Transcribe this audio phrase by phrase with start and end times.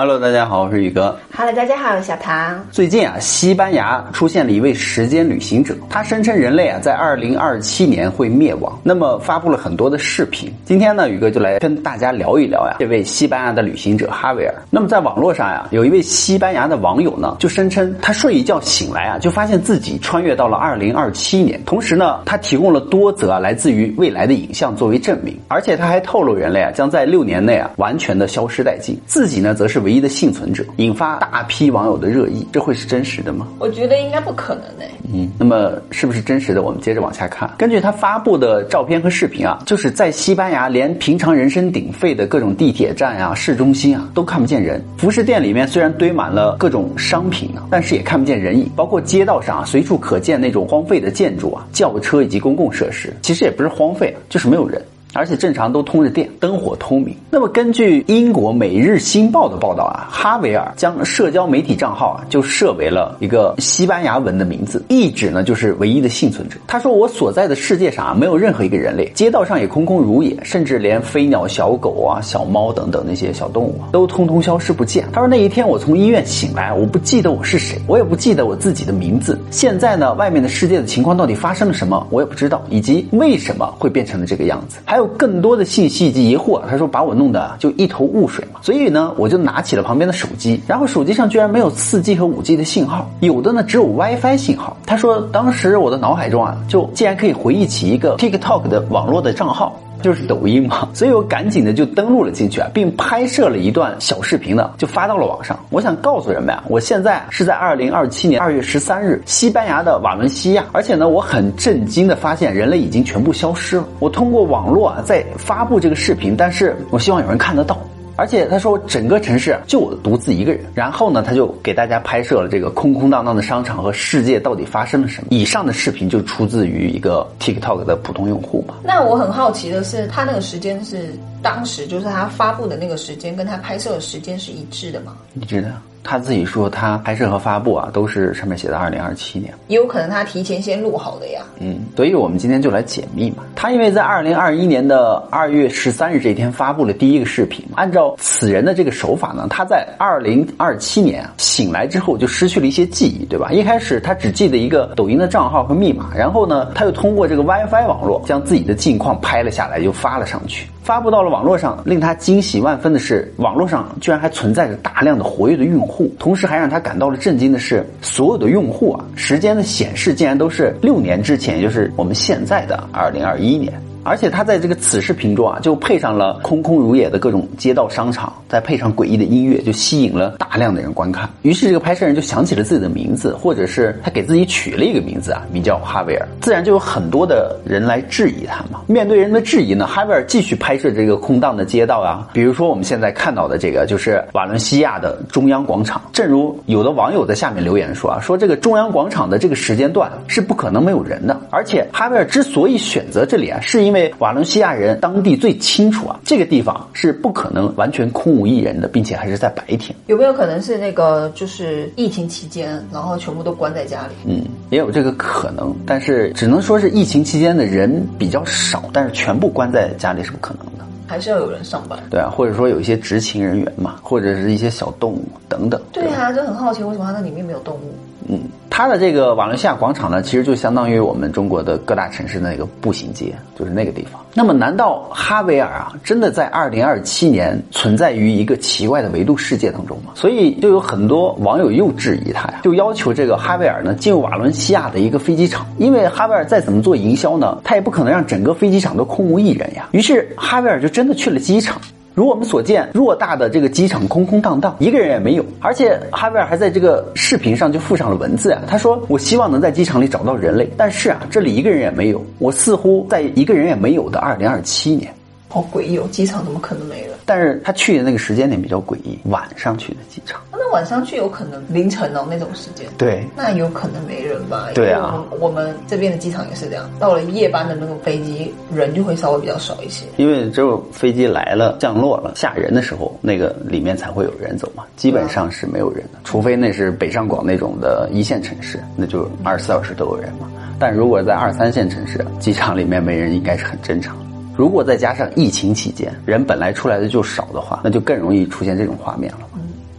[0.00, 1.14] Hello，大家好，我是宇哥。
[1.36, 2.58] Hello，大家好，我是小唐。
[2.70, 10.50] 最近啊，西班牙出现了一位时间旅行者，他声称人类啊在二零二七年会灭亡，那么发布了很多的视频。
[10.64, 14.54] 今天呢，宇哥就来跟大家聊一聊呀，这位西班牙的旅行者哈维尔。
[14.70, 32.46] 那么在网络上呀，有一位西班牙的网友呢，就声称他睡一觉醒来啊，就发现自己穿越到了二零二七年，同时呢，他提供了多则啊来自于未来的影像作为证明，而且他还透露人类啊将在六年内啊完全的消失殆尽，自己呢则是唯一的幸存者，引发大批网友的热议。
[32.52, 33.48] 这会是真实的吗？
[33.58, 34.88] 我觉得应该不可能诶。
[35.12, 36.62] 嗯，那么是不是真实的？
[36.62, 37.50] 我们接着往下看。
[37.58, 44.80] 根据他发布的照片和视频啊，就是在西班牙，连平常人声鼎沸的各种地铁站啊、市中心啊，都看不见人。
[44.96, 48.70] 服饰店里面虽然堆满了各种商品啊，但是也看不见人影。
[48.76, 54.80] 包括街道上啊，随处可见那种荒废的建筑啊、轿车以及公共设施，其实也不是荒废，就是没有人。
[55.12, 57.14] 而且正常都通着电，灯火通明。
[57.30, 66.58] 那么根据英国《每日新报》的报道啊，哈维尔将社交媒体账号啊就设为了一个西班牙文的名字，意指呢就是唯一的幸存者。
[66.66, 79.38] 他说：“我所在的世界上啊没有任何一个人类，街道上也空空如也，甚至连飞鸟、小狗啊、小猫等等那些小动物啊都通通消失不见。”他说：“那一天我从医院醒来，我不记得我是谁，我也不记得我自己的名字。
[79.50, 94.76] 现在呢，外面的世界的情况到底发生了什么，我也不知道，以及为什么会变成了这个样子，还有有。”更多的信息以及疑惑，他说把我弄得就一头雾水嘛，所以呢，我就拿起了旁边的手机，然后手机上居然没有四 G 和五 G 的信号，有的呢只有 WiFi 信号。
[94.86, 99.78] 他说当时我的脑海中啊，就竟然可以回忆起一个 TikTok 的网络的账号。
[100.02, 105.58] 就是抖音嘛，所以我赶紧的就登录了进去啊，并拍摄了一段小视频呢，就发到了网上。
[105.70, 113.84] 我想告诉人们啊，我现在是在二零二七年二月十三日，西班牙的瓦伦西亚，而且呢，我很震惊的发现人类已经全部消失了。
[113.98, 117.78] 我通过网络啊在发布这个视频，但是我希望有人看得到。
[118.20, 125.28] 而且他说整个城市就我独自一个人，然后呢，他就给大家拍摄了这个空空荡荡的商场和世界到底发生了什么。
[125.30, 128.74] 以上的视频就出自于一个 TikTok 的普通用户嘛。
[128.84, 135.16] 那我很好奇的是，他那个时间是当时就是他发布的那个时间跟他拍摄的时间是一致的吗？
[135.32, 135.72] 一致的。
[136.02, 141.42] 他自己说，他拍摄和发布啊，都是上面写的二零二七年，也有可能他提前先录好的呀。
[141.60, 143.44] 嗯，所以我们今天就来解密嘛。
[143.54, 153.50] 他因为在二零二一年的二月十三日这一天发布了第一个视频，按照此人的这个手法呢，他在二零二七年醒来之后就失去了一些记忆，对吧？
[153.52, 160.66] 一开始他只记得一个抖音的账号和密码，然后呢，他又通过这个 WiFi 网络将自己的近况拍了下来，又发了上去。
[160.90, 173.72] 发布到了网络上，令他惊喜万分的是，网络上居然还存在着大量的活跃的用户，同时还让他感到了震惊的是，所有的用户啊，时间的显示竟然都是六年之前，也就是我们现在的二零二一年。
[174.02, 181.28] 而且他在这个此视频中啊，就配上了空空如也的各种街道商场，再配上诡异的音乐，就吸引了大量的人观看。
[181.42, 186.26] 于是这个拍摄人就想起了自己的名字，或者是他给自己取了一个名字啊，名叫哈维尔。
[186.40, 188.80] 自然就有很多的人来质疑他嘛。
[188.86, 196.00] 面对人的质疑呢，哈维尔继续拍摄这个空荡的街道啊，比如说我们现在看到的这个就是瓦伦西亚的中央广场。
[196.10, 203.89] 正如有的网友在下面留言说啊，说这个中央广场的这个时间段是不可能没有人的，而且哈维尔之所以选择这里啊，是因。
[203.90, 209.92] 因为瓦伦西亚人当地最清楚啊，这个地方是不可能完全空无一人的，并且还是在白天。
[210.06, 214.14] 有没有可能是那个就是疫情期间，然后全部都关在家里？
[214.26, 220.86] 嗯，也有这个可能，但是只能说是疫情期间的人比较少，但是全部关在家里是不可能的。
[221.08, 225.82] 还是要有人上班，对啊，或者说有一些执勤人员嘛，或者是一些小动物等等。
[225.90, 227.92] 对啊，就很好奇为什么它那里面没有动物。
[228.28, 228.38] 嗯，
[228.80, 234.18] 它的这个瓦伦西亚广场呢，其实就相当于我们中国的各大城市的那个步行街，就是那个地方。
[234.32, 240.12] 那么，难道哈维尔啊，真的在二零二七年存在于一个奇怪的维度世界当中吗？
[240.14, 249.90] 所以，就有很多网友又质疑他呀，就要求这个哈维尔呢进入瓦伦西亚的一个飞机场，因为哈维尔再怎么做营销呢，他也不可能让整个飞机场都空无一人呀。
[249.92, 251.78] 于是，哈维尔就真的去了机场。
[252.20, 255.44] 如我们所见，偌大的这个机场空空荡荡，一个人也没有。
[255.58, 262.22] 而且哈维尔还在这个视频上就附上了文字啊，他说：“我希望能在机场里找到人类，但是啊，这里一个人也没有。
[262.36, 265.10] 我似乎在一个人也没有的二零二七年。”
[265.48, 267.16] 好诡异哦，机场怎么可能没了？
[267.24, 270.42] 但是他去的那个时间点比较诡异，晚上去的机场。
[270.70, 272.86] 那晚上去有可能凌晨哦那种时间。
[272.96, 274.68] 对，那有可能没人吧？
[274.72, 280.06] 对啊，我们这边的机场也是这样，到了夜班的那种飞机，人就会稍微比较少一些。
[280.16, 290.48] 因为只有飞机来了、降落了、吓人的时候，那个里面才会有人走嘛，基本上是没有人的，除非那是北上广那种的一线城市，那就二十四小时都有人嘛。
[290.78, 294.16] 但如果在二三线城市，机场里面没人，应该是很正常。
[294.56, 299.38] 如果再加上疫情期间人本来出来的就少的话，那就更容易出现这种画面了。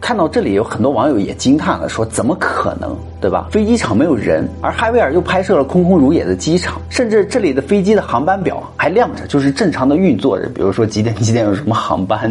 [0.02, 3.48] 看到这里，有很多网友也惊叹了，说怎么可能，对吧？
[3.52, 12.30] 飞机场没有人，而哈维尔又拍摄了空空如也的机场，甚至这里的飞机的航班表还亮着，就是正常的运作着，比如说几点几点有什么航班，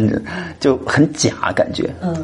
[0.60, 1.90] 就很假感觉。
[2.02, 2.14] 嗯。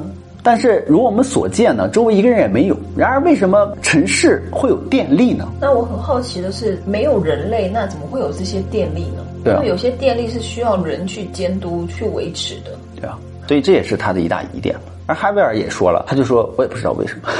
[0.40, 2.76] 但是如我们所见呢，周围一个人也没有。
[2.96, 5.48] 然而，为什么城市会有电力呢？
[5.60, 9.24] 那我很好奇的是，没有人类，那怎么会有这些电力呢？
[9.44, 12.70] 对，因为有些电力是需要人去监督、去维持的。
[12.98, 13.18] 对啊，
[13.48, 17.30] 所以这也是他的一大疑点而哈维尔也说了，他就说我也不知道为什么，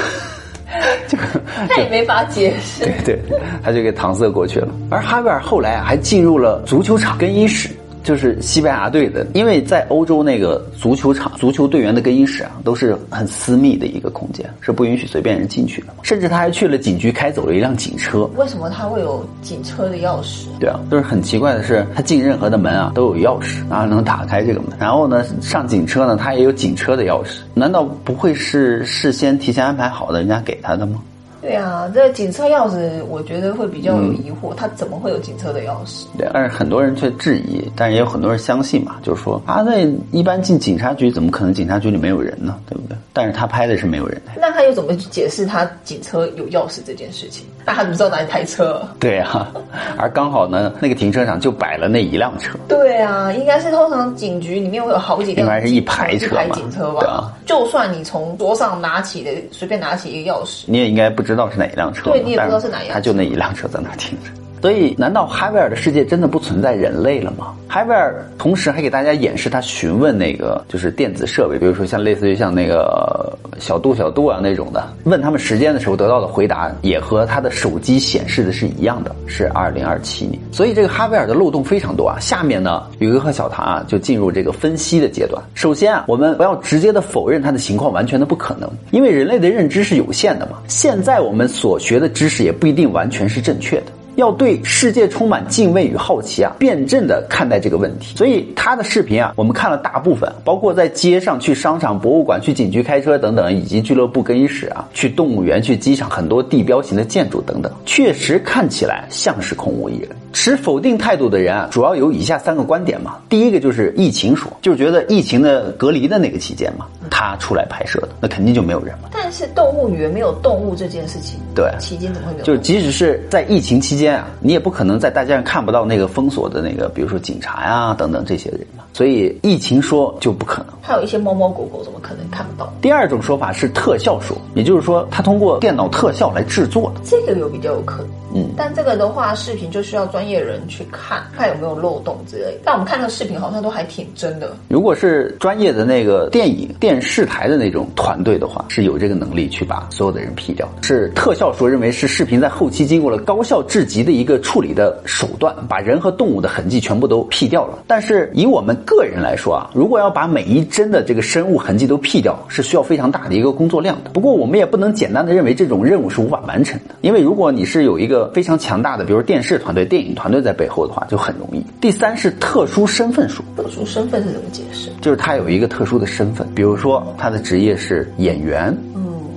[1.07, 1.23] 这个
[1.69, 2.85] 他也没法解释。
[3.05, 4.67] 对对，他就给搪塞过去了。
[4.89, 7.69] 而哈维尔后来啊，还进入了足球场更衣室。
[8.09, 15.89] 就是西班牙队的，因为在欧洲那个足球场，足球队员的更衣室啊，都是很私密的一个空间，是不允许随便人进去的。
[16.01, 18.23] 甚至他还去了警局，开走了一辆警车。
[18.35, 20.47] 为什么他会有警车的钥匙？
[20.59, 24.71] 对啊，就是很奇怪的是，他进任何的门啊都有钥匙，然后能打开这个门。
[24.79, 27.41] 然后呢，上警车呢，他也有警车的钥匙。
[27.53, 30.99] 难道不会是事先提前安排好的，人家给他的吗？
[31.41, 36.05] 对啊，这警车钥匙我觉得会比较有疑惑，他怎么会有警车的钥匙？
[36.17, 39.79] 对，但是很多人却质疑，但是也有很多人相信嘛，就是说啊，那
[40.11, 42.57] 一般进警察局怎么可能警察局里没有人呢？
[42.67, 42.97] 对不对？
[43.13, 44.31] 但是他拍的是没有人的。
[44.39, 47.45] 那他又怎么解释他警车有钥匙这件事情？
[47.65, 48.81] 那他怎么知道哪里开车？
[48.99, 49.51] 对啊，
[49.97, 52.57] 而刚好呢，那个停车场就摆了那一辆车。
[52.67, 57.31] 对啊，应该是通常警局里面会有好几辆，应该是一排车嘛，警车吧？
[57.45, 62.09] 就算你从桌上拿起的，随便拿起一个钥匙，你也应该不知道是哪一辆车。
[62.09, 64.31] 对你也不知道是哪一辆，他就那一辆车在那停着。
[64.61, 67.55] 所以，难道哈维尔的世界真的不存在人类了吗？
[67.67, 80.39] 哈维尔同时还给大家演示他询问那个就是电子设备，比如说像类似于像那个小度小度啊那种的，问他们时间的时候得到的回答也和他的手机显示的是一样的，是二零二七年。
[80.51, 82.17] 所以这个哈维尔的漏洞非常多啊。
[82.19, 85.41] 下面呢，宇哥和小唐啊就进入这个分析的阶段。
[85.53, 90.57] 首先啊，我们不要直接的否认他的情况完全的不可能，因为人类的认知是有限的嘛。
[90.67, 93.85] 现在我们所学的知识也不一定完全是正确的。
[94.19, 98.15] 要对世界充满敬畏与好奇啊，辩证的看待这个问题。
[98.17, 110.09] 所以他的视频啊，我们看了大部分，包括在街上、去商场、博物馆、去警局开车等等，以及俱乐部更衣室啊，去动物园、去机场，很多地标型的建筑等等，确实看起来像是空无一人。
[110.31, 113.17] 持否定态度的人啊，主要有以下三个观点嘛。
[113.27, 119.09] 第一个就是疫情说，就是觉得疫情的隔离的那个期间嘛，他出来拍摄的，那肯定就没有人嘛。
[119.11, 122.45] 但是动物园没有动物这件事情，对，期间怎么会没有？
[122.45, 128.83] 就是即使是在疫情期间啊，你也不可能在大街上看不到那个封锁的那个，比如说警察呀等等这些人嘛。
[128.99, 130.73] 所以疫情说就不可能。
[130.81, 132.69] 还有一些猫猫狗狗怎么可能看不到？
[132.81, 138.09] 第二种说法是特效说，也就是说它通过电脑特效来制作的，这个有比较有可能。
[138.35, 142.59] 嗯，但这个的话，视频就需要专业人去看，看有没有漏洞之类。
[142.63, 144.51] 但我们看那个视频，好像都还挺真的。
[144.67, 150.67] 如果是专业的那个电影电视台的那种团队的话，是有这个能力去把所有的人 P 掉。
[150.83, 157.79] 是特效说认为是视频在后期经过了高效至极的一个处理的手段，把人和动物的痕迹全部都 P 掉了。
[157.87, 164.09] 但是以我们个人来说啊，如果要把每一帧的这个生物痕迹都 P 掉，是需要非常大的一个工作量的。
[164.09, 171.63] 不过我们也不能简单的认为这种任务是无法完成的，因为如果你是有一个非常强大的，比如电视团队、电影团队在背后的话，就很容易。
[171.79, 174.89] 第三是特殊身份说，特殊身份是怎么解释？
[175.01, 178.75] 就是他有一个特殊的身份，比如说他的职业是演员。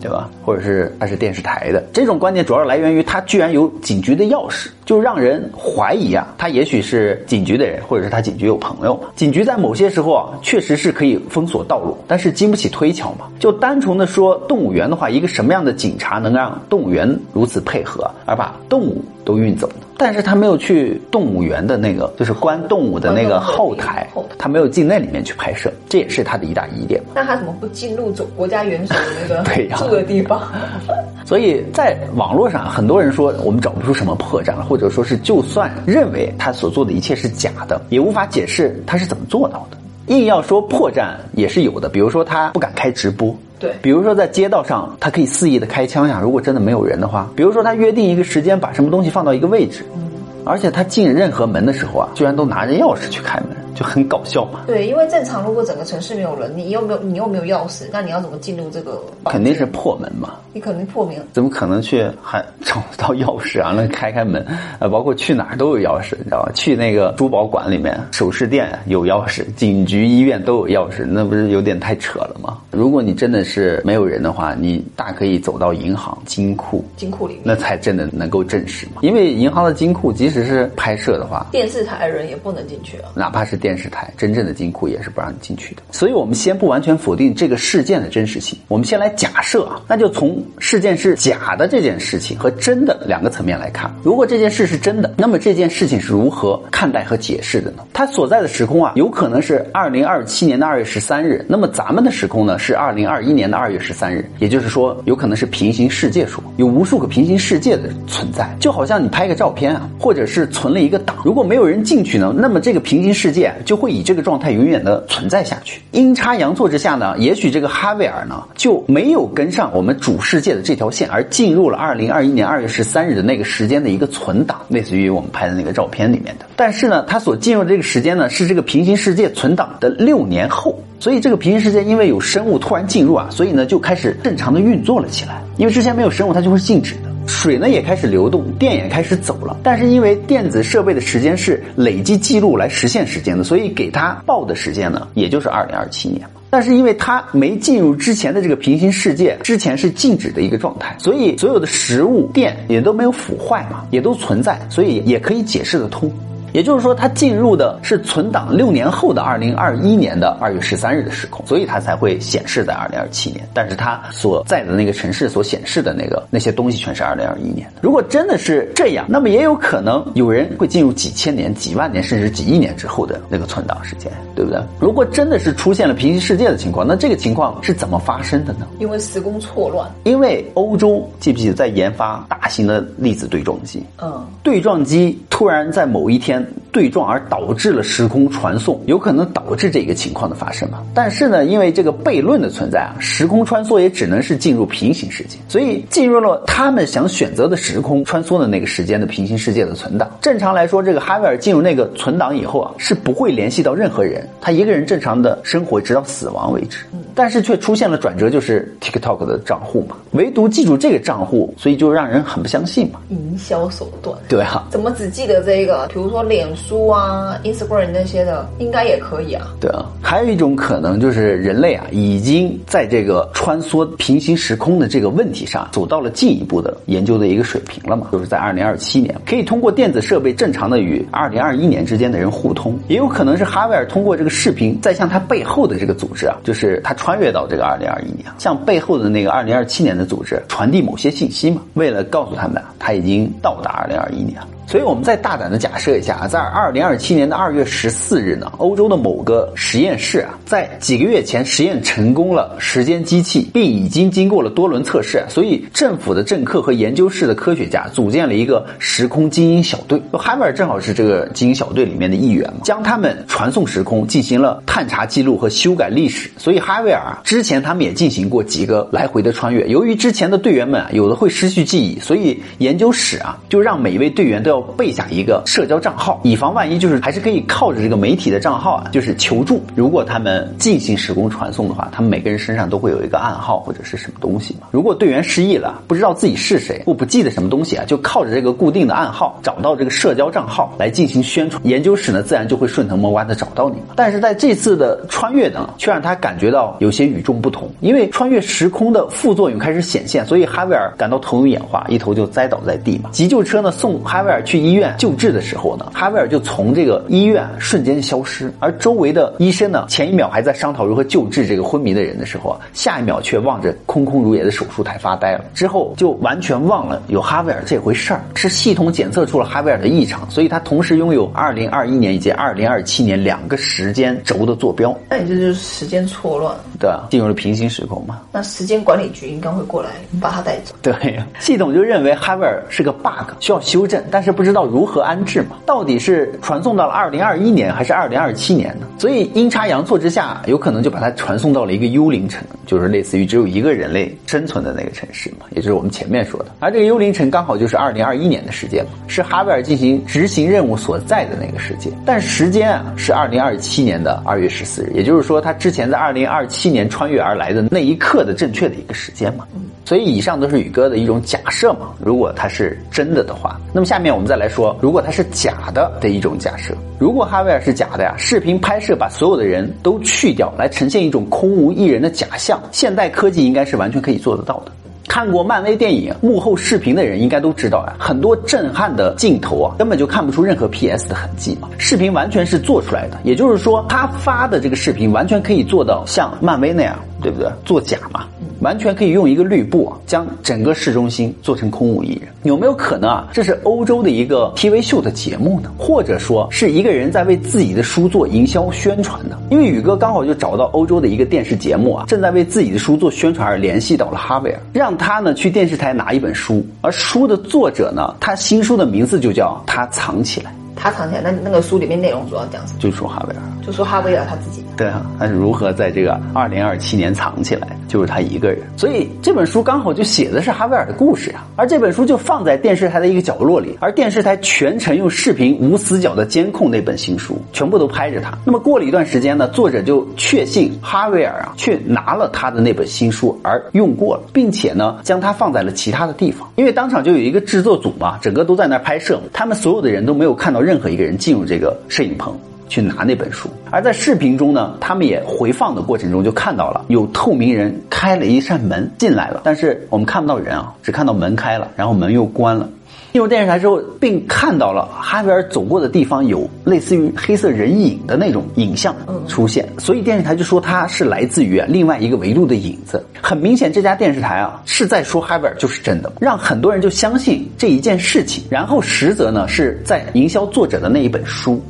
[0.02, 0.28] 对吧？
[0.44, 9.00] 或者是他是电视台的这种观点，主要来源于他居然有警局的钥匙，就让人怀疑啊，他也许是警局的人，或者是他警局有朋友。
[9.14, 13.28] 警局在某些时候啊，确实是可以封锁道路，但是经不起推敲嘛。
[13.38, 19.86] 就单纯的说动物园的话，一个什么样的警察能让动物园如此配合，而把动物都运走呢？
[20.02, 27.00] 但是他没有去动物园的那个，就是关动物的那个后台，他没有进那里面去拍摄，这也是他的一大疑点。
[27.14, 30.42] 那他怎么不进入走国家元首的那个 对住的地方？
[31.24, 39.76] 所以在网络上，很多人说我们找不出什么破绽了，或者说是就算认为他所做的一切是假的，也无法解释他是怎么做到的。
[40.08, 43.34] 硬要说破绽也是有的，比如说他不敢开直播。
[43.62, 46.20] 对，比如说在街道上，他可以肆意的开枪呀。
[46.20, 50.10] 如果真的没有人的话，比如说他约定一个时间，把什么东西放到一个位置，嗯，
[50.44, 53.50] 而且他进任何门的时候啊，居然都拿着钥匙去开门。
[53.74, 54.60] 就很搞笑嘛。
[54.66, 59.00] 对，因为正常如果整个城市没有人，你又没有你又没有钥匙，那你要怎么进入这个？
[59.24, 60.34] 肯定是破门嘛。
[60.54, 61.16] 你肯定破门。
[61.32, 63.72] 怎么可能去还找不到钥匙啊？
[63.74, 64.46] 那开开门？
[64.78, 66.52] 呃，包括去哪儿都有钥匙，你知道吧？
[66.54, 72.58] 去那个珠宝馆里面、首饰店有钥匙，警局、医院都有钥匙，那不是有点太扯了吗？
[72.70, 79.00] 如果你真的是没有人的话，你大可以走到银行、金库、金库里面，那才真的能够证实嘛。
[79.00, 83.61] 因为银行的金库，即使是拍摄的话，电视台人也不能进去啊，哪怕是。
[83.62, 85.82] 电视台，真正的金库也是不让你进去的。
[85.92, 93.88] 所以，我们先不完全否定这个事件的真实性，我们先来假设啊，那就从事件是假的这件事情和真的两个层面来看。
[94.02, 97.84] 如果这件事是真的，那么这件事情是如何看待和解释的呢？
[97.92, 115.82] 它所在的时空啊，有可能是二零二七年的二月十三日，那么咱们的时空呢是二零二一年的二月十三日，也就是说，有可能是平行世界说，有无数个平行世界的存在，就好像你拍个照片啊，或者是存了一个档，如果没有人进去呢，那么这个平行世界就会以这个状态永远的存在下去。
[115.92, 126.46] 阴差阳错之下呢，也许这个哈维尔呢就没有跟上我们主世界的这条线，而进入了二零二一年二月十三日的那个时间的一个存档，类似于我们拍的那个照片里面的。
[126.56, 130.78] 但是呢，他所进入的这个时间呢，是这个平行世界存档的六年后。
[131.00, 135.42] 所以这个平行世界因为有生物突然进入啊，所以呢就开始正常的运作了起来。
[135.56, 137.11] 因为之前没有生物，它就会静止的。
[137.26, 139.56] 水呢也开始流动，电也开始走了。
[139.62, 146.26] 但是因为电子设备的时间是累计记录来实现时间的，所以给它报的时间呢，也就是二零二七年。
[146.50, 156.12] 但是因为它没进入之前的这个平行世界，之前是静止的一个状态，所以所有的食物、电也都没有腐坏嘛，也都存在，所以也可以解释得通。
[156.52, 163.48] 也就是说，它进入的是存档六年后的二零二一年的二月十三日的时空，所以它才会显示在二零二七年。
[163.54, 167.80] 但是它所在的那个城市所显示的那个那些东西全是二零二一年的。
[167.80, 174.60] 如果真的是这样，那么也有可能有人会进入几千年、几万年甚至几亿年之后的那个存档时间，对不对？
[174.78, 178.66] 如果真的是出现了平行世界的情况，那这个情况是怎么发生的呢？
[178.78, 179.90] 因为时空错乱。
[180.04, 183.82] 因为欧洲记不记得在研发大型的粒子对撞机？
[184.02, 186.41] 嗯，对撞机突然在某一天。
[186.70, 190.82] 对撞而导致了时空传送，有可能导致这个情况的发生吗？
[190.94, 200.10] 但是呢，因为这个悖论的存在啊，时空穿梭也只能是进入平行世界，所以进入了他们想选择的时空穿梭的那个时间的平行世界的存档。
[200.20, 206.78] 正常来说，这个哈维尔进入那个存档以后啊，是不会联系到任何人，他一个人正常的生活直到死亡为止。
[207.14, 213.00] 但是却出现了转折，就是 TikTok 的账户嘛，唯独记住这个账户，所以就让人很不相信嘛。
[213.10, 215.86] 营销手段，对啊，怎么只记得这个？
[215.92, 219.46] 比如说脸书啊、Instagram 那些的，应该也可以啊。
[219.60, 228.08] 对啊，还有一种可能就是人类啊，已经在这个穿梭平行时空的这个问题上走到了进一步的研究的一个水平了嘛？
[228.10, 236.96] 就是在二零二七年，可以通过电子设备正常的与二零二一年之间的人互通，也有可能是哈维尔通过这个视频在向他背后的这个组织啊，就是他。
[237.02, 241.60] 穿越到这个二零二一年，向背后的那个二零二七年的组织传递某些信息嘛？
[241.74, 244.46] 为了告诉他们，他已经到达二零二一年了。
[244.72, 255.22] 所以，我们再大胆的假设一下啊，在二零二七年的二月十四日呢，欧洲的某个实验室啊，在几个月前实验成功了时间机器，并已经经过了多轮测试。
[255.28, 260.00] 所以，政府的政客和研究室的科学家组建了一个时空精英小队。
[260.12, 266.30] 哈维尔正好是这个精英小队里面的一员嘛，将他们传送时空，进行了探查记录和修改历史。
[266.38, 269.66] 所以，哈维尔啊之前他们也进行过几个来回的穿越。
[269.66, 274.61] 由于之前的队员们啊有的会失去记忆，所以研究室啊，就让每一位队员都要。
[274.76, 279.62] 背下一个社交账号，以防万一，就是还是可以靠着这个媒体的账号啊，就是求助。
[279.74, 284.68] 如果他们进行时空传送的话，他们每个人身上都会有一个暗号或者是什么东西嘛。
[284.70, 291.60] 如果队员失忆了，不知道自己是谁，或不记得什么东西啊，就靠着这个固定的暗号找到这个社交账号来进行宣传。
[291.66, 293.76] 研究室呢，自然就会顺藤摸瓜的找到你。
[293.96, 303.10] 但是在这次的穿越呢，却让他感觉到有些与众不同，因为穿越时空的副作用开始显现，所以哈维尔感到头晕眼花，一头就栽倒在地嘛。
[303.10, 304.51] 急救车呢送哈维尔去。
[304.52, 315.44] 去医院救治的时候呢，哈维尔就从这个医院瞬间消失，而周围的医生呢，前一秒还在商讨如何救治这个昏迷的人的时候啊，下一秒却望着空空如也的手术台发呆了。
[315.54, 324.94] 之后就完全忘了有哈维尔这回事儿，是系统检测出了哈维尔的异常，所以他同时拥有二零二一年以及二零二七年两个时间轴的坐标。
[325.08, 328.20] 那你这就是时间错乱，对啊，进入了平行时空嘛。
[328.32, 329.88] 那时间管理局应该会过来
[330.20, 330.74] 把他带走。
[330.82, 330.92] 对，
[331.38, 334.42] 系统就认为哈维尔是个 bug，需要修正，但是不。
[334.42, 335.56] 知道如何安置嘛？
[335.64, 338.88] 到底是传送到了二零二一年还是二零二七年呢？
[338.98, 346.46] 所以阴差阳错之下，有可能就把它传送到了一个幽灵城，就是类似于只有一个人类生存的那个城市嘛，也就是我们前面说的。
[346.58, 351.92] 而这个幽灵城刚好就是二零二一年的时间嘛，是哈维尔进行执行任务所在的那个时间。
[352.04, 359.46] 但时间啊是二零二七年的二月十四日，也就是说他之前在二零二七年穿越而来的那一刻的正确的一个时间嘛。
[359.84, 361.90] 所以以上都是宇哥的一种假设嘛。
[361.98, 366.74] 如果它是真的的话，那么下面我们再来说，如果它是假的的一种假设。
[366.98, 374.72] 如果哈维尔是假的呀，视频拍摄把所有的人都去掉，来呈现一种空无一人的假象，现代科技应该是完全可以做得到的。
[375.08, 383.18] 看过漫威电影幕后视频的人应该都知道呀，很多震撼的镜头啊，根本就看不出任何 PS 的痕迹嘛，视频完全是做出来的。
[383.24, 387.48] 也就是说，他发的这个视频完全可以做到像漫威那样，对不对？
[387.64, 388.26] 作假嘛。
[388.60, 393.28] 完全可以用一个绿布将整个市中心做成空无一人，有没有可能啊？
[393.32, 395.70] 这是欧洲的一个 TV 秀的节目呢？
[395.76, 399.36] 或者说是一个人在为自己的书做营销宣传呢？
[399.50, 410.50] 因为宇哥刚好就找到欧洲的一个电视节目啊，正在为自己的书做宣传而联系到了哈维尔，让他呢去电视台拿一本书，而书的作者呢，他新书的名字就叫《他藏起来》。
[410.74, 412.78] 他藏起来，那那个书里面内容主要讲什么？
[412.80, 414.64] 就说哈维尔，就说哈维尔他自己。
[414.76, 417.68] 对啊，他是如何在这个二零二七年藏起来？
[417.86, 418.60] 就是他一个人。
[418.76, 421.46] 所以这本书刚好就写的是哈维尔的故事啊。
[421.56, 428.36] 而这本书就放在电视台的一个角落里，而电视台全程用视频无死角的监控那本新书，全部都拍着他。
[428.44, 436.50] 那么过了一段时间呢，作者就确信哈维尔啊去拿了他的那本新书而用过了，并且呢将它放在了其他的地方。
[436.56, 441.42] 因为当场就有一个制作组嘛，整个都在那拍摄，他们所有的人都没有看到任何一个人进入。
[441.44, 442.34] 这个摄影棚
[442.72, 452.66] 去拿那本书，而在视频中呢，他们也回放的过程中就看到了有透明人开了一扇门进来了，但是我们看不到人啊，只看到门开了，然后门又关了。
[453.12, 458.96] 进入电视台之后，并看到了哈维尔走过的地方有类似于黑色人影的那种影像
[459.28, 463.04] 出现，所以电视台就说他是来自于另外一个维度的影子。
[463.20, 471.62] 很明显，这家电视台啊是在说哈维尔就是真的，让很多人就相信这一件事情，然后实则呢是在营销作者的那一本书。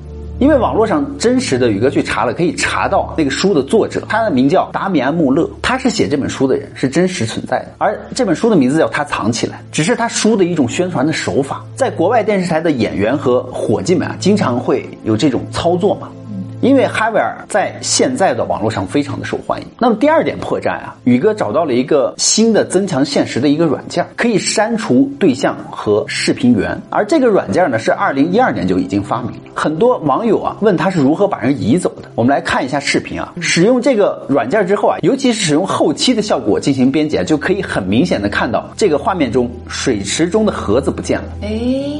[0.42, 7.68] 因为网络上真实的宇哥去查了，可以查到那个书的作者，他的名叫达米安·穆勒，他是写这本书的人，是真实存在的。
[7.78, 11.64] 而这本书的名字叫《他藏起来》，只是他书的一种宣传的手法。
[11.76, 16.08] 在国外电视台的演员和伙计们啊，经常会有这种操作嘛。
[16.62, 19.66] 因为哈维尔在现在的网络上非常的受欢迎。
[19.80, 26.80] 那么第二点破绽啊，宇哥找到了一个新的增强现实的一个软件，可以删除对象和视频源。
[26.88, 29.38] 而这个软件呢，是二零一二年就已经发明了。
[29.54, 32.08] 很多网友啊问他是如何把人移走的。
[32.14, 33.34] 我们来看一下视频啊。
[33.40, 41.24] 使用这个软件之后啊，尤其是使用后期的效果进行编辑，就可以很明显的看到这个画面中水池中的盒子不见了。
[41.42, 41.50] 哎，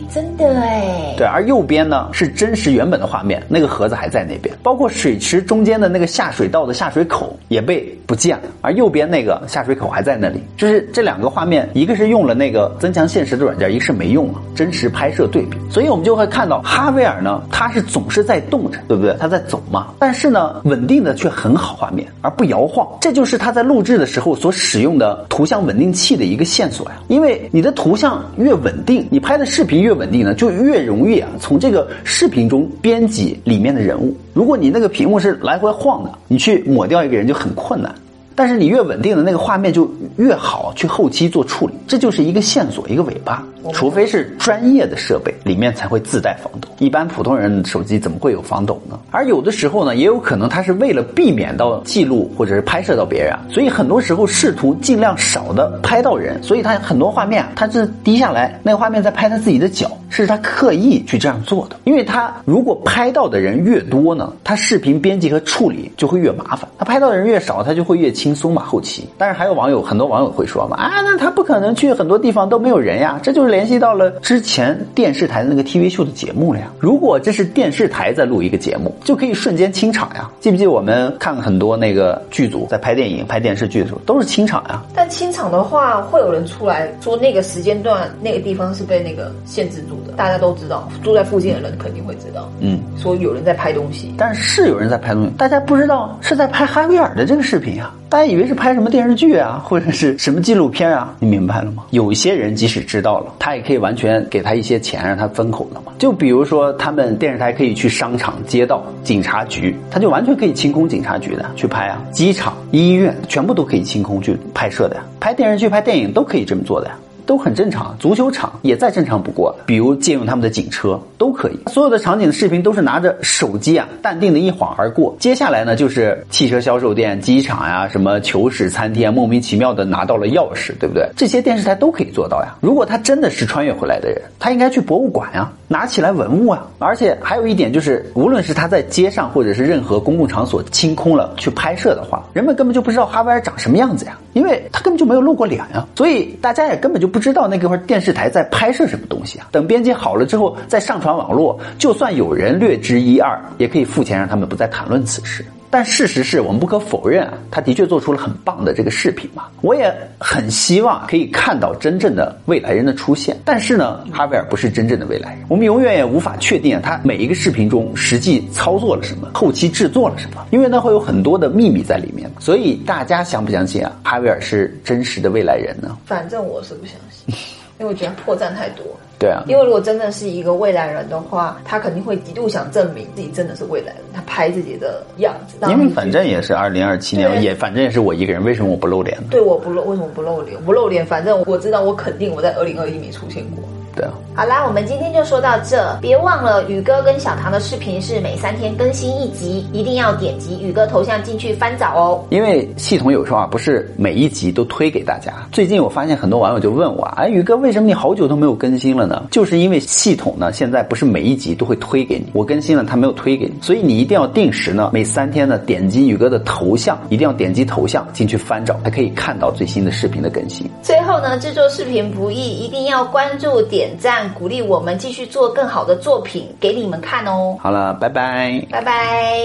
[0.09, 1.15] 真的哎。
[1.17, 4.52] 对，而右边呢是真实原本的画面，那个盒子还在那边。
[4.62, 10.41] 包括水池中间的那个下水道的下水口也被不见了，而右边那个下水口还在那里。
[10.57, 15.57] 就是这两个画面，一个是用了那个增强现实的软件，一个是没用了，真实拍摄对比。
[15.71, 19.17] 所以我们就会看到哈维尔呢，他是总是在动着，对不对？
[19.19, 22.87] 他在走嘛，但是呢，稳定的却很好画面，而不摇晃。
[23.01, 26.97] 这就是他在录制的时候所使用的图像稳定器的一个线索呀。
[27.09, 34.17] 因为你的图像越稳定，你拍的视频越稳定呢，就越容易啊从这个视频中编辑里面的人物。
[34.35, 37.95] 如果你那个屏幕是来回晃的，你去抹掉一个人就很困难。
[38.35, 43.47] 但是你越稳定的那个画面就越好去后期做处理，这就是一个线索，一个尾巴。
[43.72, 46.68] 除非是专业的设备，里面才会自带防抖。
[46.79, 48.98] 一般普通人手机怎么会有防抖呢？
[49.11, 56.42] 而有的时候呢，也有可能他是为了避免到记录或者是拍摄到别人，所以很多时候试图尽量少的拍到人。
[56.42, 61.77] 所以他很多画面他是低下来，那个画面在拍他自己的脚，是他刻意去这样做的。
[61.85, 66.68] 因为他如果拍到的人越多呢，他视频编辑和处理就会越麻烦。
[66.79, 68.64] 他拍到的人越少，他就会越轻松嘛。
[68.64, 73.52] 后期，但是还有网友很多网友会说嘛，啊，那他不可能去很多地方都没有人呀，这就是。
[73.53, 76.73] 联系到了之前电视台的那个 TV 秀的节目了呀。
[76.81, 80.31] 如果这是电视台在录一个节目，就可以瞬间清场呀。
[80.41, 84.83] 记不记得我们看很多那个剧组在拍电影、拍电视剧的时候，都是清场呀。
[84.95, 92.51] 但清场的话，会有人出来说那个时间段、那个地方是被那个限制住的，大家都知道，住在附近的人肯定会知道。
[92.61, 97.95] 嗯，说有人在拍东西，但是有人在拍东西，大家不知道是在拍哈维尔的这个视频啊。
[98.09, 101.15] 大家以为是拍什么电视剧啊，或者是什么纪录片啊？
[101.19, 101.85] 你明白了吗？
[101.91, 105.93] 有些人即使知道了，他也可以完全给他一些钱让他封口的嘛。
[105.99, 112.01] 就比如说，他们电视台可以去商场、街道、警察局，他就完全可以清空警察局的去拍啊。
[112.13, 115.03] 机场、医院全部都可以清空去拍摄的呀。
[115.19, 116.97] 拍电视剧、拍电影都可以这么做的呀。
[117.27, 119.53] 都很正常，足球场也再正常不过。
[119.67, 125.15] 比如借用他们的警车都可以，所有的场景的视频都是拿着手机啊，淡定的一晃而过。
[125.21, 131.09] 接下来呢，就是汽车销售店、机场呀，什么球室、餐厅，莫名其妙的拿到了钥匙，对不对？
[131.17, 132.57] 这些电视台都可以做到呀。
[132.61, 136.67] 如果他真的是穿越回来的人，他应该去博物馆呀，拿起来文物啊。
[136.79, 147.23] 而且还有一点就是，无论是他在街上或者是任何公共场所清空了去拍摄的话，人们根本就不知道哈维尔长什么样子呀，因为他根本就没有露过脸呀，所以大家也根本就不。
[147.23, 149.47] 知道那块电视台在拍摄什么东西啊？
[149.53, 155.44] 等编辑好了之后再上传网络，就算有人略知一二，也可以付钱让他们不再谈论此事。
[155.70, 159.44] 但事实是我们不可否认啊，他的确做出了很棒的这个视频嘛。
[159.62, 163.35] 我也很希望可以看到真正的未来人的出现。
[163.42, 172.31] 但是呢，哈维尔不是真正的未来人，我们永远也无法确定啊，他每一个视频中实际操作了什么，后期制作了什么，因为那会有很多的秘密在里面。
[172.38, 173.92] 所以大家相不相信啊？
[174.05, 175.96] 哈维尔是真实的未来人呢？
[176.05, 177.35] 反正我是不相信，
[177.79, 178.85] 因为我觉得破绽太多。
[179.19, 185.57] 对啊，因为如果真的是一个未来人的话，他肯定会极度想证明自己真的是未来人，他拍自己的样子。
[185.71, 189.29] 因为反正也是二零二七年，也反正也是我一个人，为什么我不露脸呢？
[189.31, 190.61] 对，我不露，为什么不露脸？
[190.65, 193.63] 不露脸，反正我知道，我肯定我在二零二一没出现过。
[193.95, 195.97] 对啊，好啦，我们今天就说到这。
[196.01, 202.25] 别忘了宇哥跟小唐的视频是每三天更新一集，一定要点击宇哥头像进去翻找哦。
[202.31, 205.33] 因为系统有时候啊，不是每一集都推给大家。
[205.53, 209.25] 最近我发现很多网友就问我，哎，宇哥，为什么你好久都没有更新了呢？
[209.31, 220.67] 就是因为系统呢，现在不是每一集都会推给你，我更新了，他没有推给你，所以你一定要定时呢，每三天呢，点击宇哥的头像，一定要点击头像进去翻找，才可以看到最新的视频的更新。
[220.83, 223.82] 最后呢，制作视频不易，一定要关注点。
[223.83, 227.57] 点赞鼓励我们继续做更好的作品给你们看哦。
[227.61, 229.42] 好了，拜拜，拜拜。